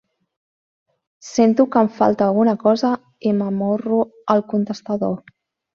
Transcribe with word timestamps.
Sento 1.33 1.61
que 1.73 1.79
em 1.83 1.89
falta 1.99 2.27
alguna 2.29 2.57
cosa 2.65 2.93
i 3.29 3.35
m'amorro 3.43 4.05
al 4.37 4.47
contestador. 4.55 5.19